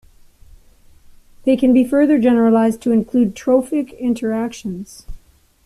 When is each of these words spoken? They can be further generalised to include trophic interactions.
They 1.43 1.55
can 1.55 1.73
be 1.73 1.83
further 1.85 2.17
generalised 2.17 2.81
to 2.81 2.91
include 2.91 3.35
trophic 3.35 3.93
interactions. 3.93 5.05